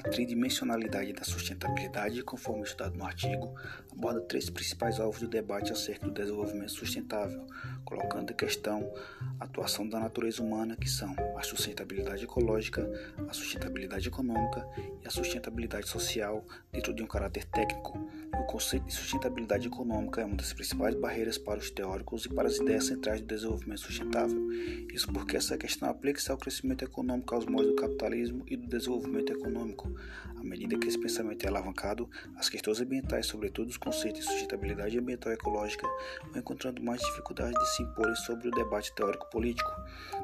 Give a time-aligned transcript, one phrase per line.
[0.00, 3.54] A tridimensionalidade da sustentabilidade, conforme estudado no artigo,
[3.92, 7.46] aborda três principais alvos do debate acerca do desenvolvimento sustentável,
[7.84, 8.90] colocando em questão
[9.38, 12.90] a atuação da natureza humana, que são a sustentabilidade ecológica,
[13.28, 14.66] a sustentabilidade econômica
[15.02, 17.98] e a sustentabilidade social, dentro de um caráter técnico.
[18.32, 22.48] O conceito de sustentabilidade econômica é uma das principais barreiras para os teóricos e para
[22.48, 24.50] as ideias centrais do desenvolvimento sustentável.
[24.94, 29.30] Isso porque essa questão aplica-se ao crescimento econômico aos moldes do capitalismo e do desenvolvimento
[29.30, 29.89] econômico
[30.36, 34.98] À medida que esse pensamento é alavancado, as questões ambientais, sobretudo os conceitos de sustentabilidade
[34.98, 35.86] ambiental e ecológica,
[36.30, 39.70] vão encontrando mais dificuldades de se imporem sobre o debate teórico-político.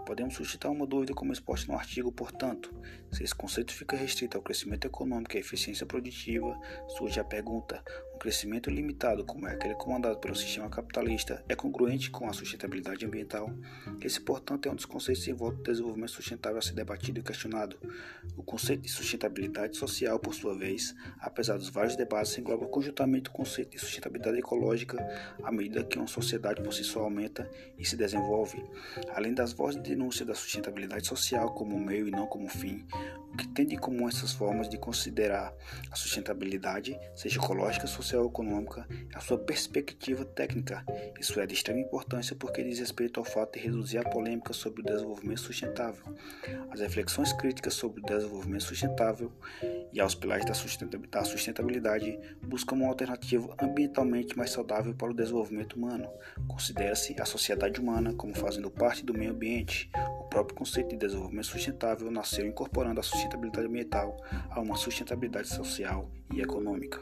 [0.07, 2.75] Podemos suscitar uma dúvida como exposta no artigo, portanto,
[3.13, 6.59] se esse conceito fica restrito ao crescimento econômico e à eficiência produtiva,
[6.97, 7.83] surge a pergunta:
[8.17, 13.05] um crescimento limitado, como é aquele comandado pelo sistema capitalista, é congruente com a sustentabilidade
[13.05, 13.53] ambiental?
[14.01, 17.23] Esse, portanto, é um dos conceitos em volta do desenvolvimento sustentável a ser debatido e
[17.23, 17.77] questionado.
[18.35, 23.33] O conceito de sustentabilidade social, por sua vez, apesar dos vários debates, engloba conjuntamente o
[23.33, 24.97] conceito de sustentabilidade ecológica
[25.43, 28.65] à medida que uma sociedade por si só aumenta e se desenvolve.
[29.11, 32.87] Além das vozes de denúncia da sustentabilidade social como meio e não como fim,
[33.37, 35.53] o que tem de comum essas formas de considerar
[35.91, 40.83] a sustentabilidade, seja ecológica, social ou econômica, é a sua perspectiva técnica.
[41.21, 44.81] Isso é de extrema importância porque diz respeito ao fato de reduzir a polêmica sobre
[44.81, 46.03] o desenvolvimento sustentável.
[46.71, 49.31] As reflexões críticas sobre o desenvolvimento sustentável
[49.93, 56.09] e aos pilares da sustentabilidade buscam uma alternativa ambientalmente mais saudável para o desenvolvimento humano.
[56.49, 59.91] Considera-se a sociedade humana como fazendo parte do meio ambiente.
[60.37, 66.43] Próprio conceito de desenvolvimento sustentável nasceu incorporando a sustentabilidade ambiental a uma sustentabilidade social e
[66.43, 67.01] econômica.